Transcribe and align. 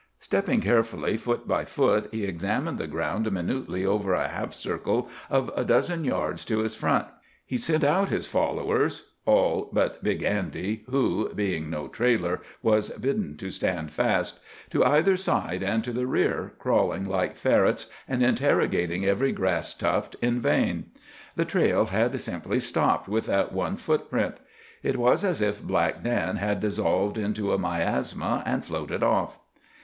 Stepping 0.19 0.61
carefully, 0.61 1.15
foot 1.15 1.47
by 1.47 1.63
foot, 1.63 2.09
he 2.11 2.23
examined 2.25 2.79
the 2.79 2.87
ground 2.87 3.31
minutely 3.31 3.85
over 3.85 4.15
a 4.15 4.27
half 4.29 4.51
circle 4.51 5.07
of 5.29 5.51
a 5.55 5.63
dozen 5.63 6.03
yards 6.03 6.43
to 6.43 6.57
his 6.61 6.73
front. 6.75 7.05
He 7.45 7.59
sent 7.59 7.83
out 7.83 8.09
his 8.09 8.25
followers—all 8.25 9.69
but 9.71 10.03
Big 10.03 10.23
Andy, 10.23 10.85
who, 10.89 11.31
being 11.35 11.69
no 11.69 11.87
trailer, 11.87 12.41
was 12.63 12.89
bidden 12.89 13.37
to 13.37 13.51
stand 13.51 13.91
fast—to 13.93 14.83
either 14.83 15.15
side 15.17 15.61
and 15.61 15.83
to 15.83 15.93
the 15.93 16.07
rear, 16.07 16.53
crawling 16.57 17.07
like 17.07 17.35
ferrets 17.35 17.91
and 18.07 18.23
interrogating 18.23 19.05
every 19.05 19.31
grass 19.31 19.71
tuft, 19.75 20.15
in 20.19 20.39
vain. 20.39 20.85
The 21.35 21.45
trail 21.45 21.85
had 21.85 22.19
simply 22.19 22.59
stopped 22.59 23.07
with 23.07 23.27
that 23.27 23.51
one 23.51 23.75
footprint. 23.77 24.37
It 24.81 24.97
was 24.97 25.23
as 25.23 25.43
if 25.43 25.61
Black 25.61 26.01
Dan 26.01 26.37
had 26.37 26.59
dissolved 26.59 27.19
into 27.19 27.53
a 27.53 27.59
miasma, 27.59 28.41
and 28.47 28.65
floated 28.65 29.03
off. 29.03 29.37